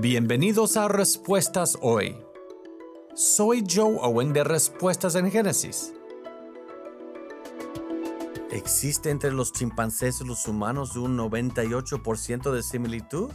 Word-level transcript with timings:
Bienvenidos 0.00 0.76
a 0.76 0.88
Respuestas 0.88 1.78
Hoy. 1.80 2.18
Soy 3.14 3.62
Joe 3.72 3.96
Owen 4.02 4.32
de 4.32 4.42
Respuestas 4.42 5.14
en 5.14 5.30
Génesis. 5.30 5.94
¿Existe 8.50 9.10
entre 9.10 9.30
los 9.30 9.52
chimpancés 9.52 10.20
y 10.20 10.24
los 10.24 10.48
humanos 10.48 10.96
un 10.96 11.16
98% 11.16 12.50
de 12.50 12.64
similitud? 12.64 13.30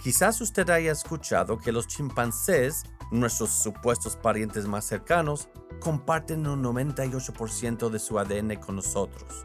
Quizás 0.00 0.40
usted 0.40 0.70
haya 0.70 0.92
escuchado 0.92 1.58
que 1.58 1.72
los 1.72 1.88
chimpancés, 1.88 2.84
nuestros 3.10 3.50
supuestos 3.50 4.14
parientes 4.14 4.68
más 4.68 4.84
cercanos, 4.84 5.48
comparten 5.80 6.46
un 6.46 6.62
98% 6.62 7.90
de 7.90 7.98
su 7.98 8.20
ADN 8.20 8.60
con 8.60 8.76
nosotros. 8.76 9.42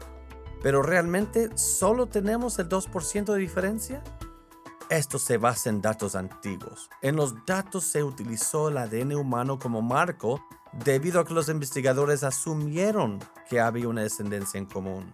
Pero 0.62 0.80
realmente 0.80 1.50
solo 1.56 2.06
tenemos 2.06 2.60
el 2.60 2.68
2% 2.68 3.32
de 3.32 3.38
diferencia? 3.40 4.04
Esto 4.90 5.20
se 5.20 5.38
basa 5.38 5.70
en 5.70 5.80
datos 5.80 6.16
antiguos. 6.16 6.90
En 7.00 7.14
los 7.14 7.46
datos 7.46 7.84
se 7.84 8.02
utilizó 8.02 8.70
el 8.70 8.76
ADN 8.76 9.14
humano 9.14 9.56
como 9.56 9.82
marco 9.82 10.44
debido 10.84 11.20
a 11.20 11.24
que 11.24 11.32
los 11.32 11.48
investigadores 11.48 12.24
asumieron 12.24 13.20
que 13.48 13.60
había 13.60 13.86
una 13.86 14.02
descendencia 14.02 14.58
en 14.58 14.66
común. 14.66 15.12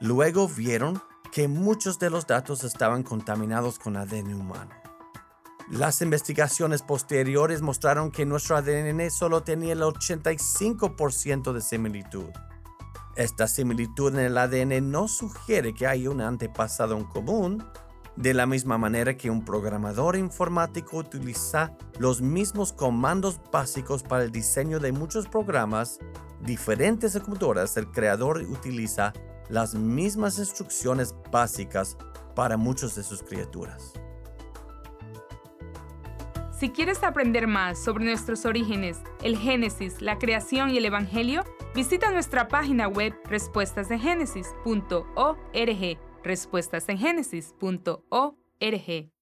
Luego 0.00 0.48
vieron 0.48 1.02
que 1.30 1.48
muchos 1.48 1.98
de 1.98 2.08
los 2.08 2.26
datos 2.26 2.64
estaban 2.64 3.02
contaminados 3.02 3.78
con 3.78 3.98
ADN 3.98 4.32
humano. 4.32 4.70
Las 5.70 6.00
investigaciones 6.00 6.80
posteriores 6.80 7.60
mostraron 7.60 8.10
que 8.10 8.24
nuestro 8.24 8.56
ADN 8.56 9.10
solo 9.10 9.42
tenía 9.42 9.74
el 9.74 9.82
85% 9.82 11.52
de 11.52 11.60
similitud. 11.60 12.30
Esta 13.16 13.48
similitud 13.48 14.14
en 14.14 14.20
el 14.20 14.38
ADN 14.38 14.90
no 14.90 15.08
sugiere 15.08 15.74
que 15.74 15.86
hay 15.86 16.08
un 16.08 16.22
antepasado 16.22 16.96
en 16.96 17.04
común, 17.04 17.64
de 18.16 18.34
la 18.34 18.46
misma 18.46 18.78
manera 18.78 19.16
que 19.16 19.30
un 19.30 19.44
programador 19.44 20.16
informático 20.16 20.98
utiliza 20.98 21.76
los 21.98 22.20
mismos 22.20 22.72
comandos 22.72 23.40
básicos 23.50 24.02
para 24.02 24.24
el 24.24 24.30
diseño 24.30 24.78
de 24.78 24.92
muchos 24.92 25.26
programas, 25.26 25.98
diferentes 26.40 27.18
computadoras, 27.18 27.76
el 27.76 27.90
creador 27.90 28.38
utiliza 28.38 29.12
las 29.48 29.74
mismas 29.74 30.38
instrucciones 30.38 31.14
básicas 31.30 31.96
para 32.34 32.56
muchas 32.56 32.94
de 32.94 33.02
sus 33.02 33.22
criaturas. 33.22 33.92
Si 36.58 36.70
quieres 36.70 37.02
aprender 37.02 37.48
más 37.48 37.82
sobre 37.82 38.04
nuestros 38.04 38.46
orígenes, 38.46 38.98
el 39.22 39.36
Génesis, 39.36 40.00
la 40.00 40.18
creación 40.18 40.70
y 40.70 40.78
el 40.78 40.84
Evangelio, 40.84 41.42
visita 41.74 42.12
nuestra 42.12 42.46
página 42.48 42.88
web 42.88 43.12
respuestasdegénesis.org, 43.24 45.98
respuestasengenesis.org. 46.24 49.13